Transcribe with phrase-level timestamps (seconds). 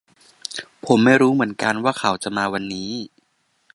[0.85, 2.91] ผมไม่รู้เหมือนกันว่าเขาจะมาวันนี้